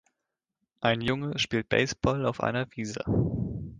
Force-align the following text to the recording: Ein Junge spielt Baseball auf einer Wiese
Ein 0.79 1.01
Junge 1.01 1.37
spielt 1.37 1.69
Baseball 1.69 2.25
auf 2.25 2.41
einer 2.41 2.65
Wiese 2.71 3.03